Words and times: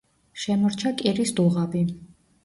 შემორჩა 0.43 0.91
კირის 1.01 1.33
დუღაბი. 1.39 1.83